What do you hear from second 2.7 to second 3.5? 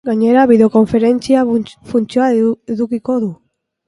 edukiko du.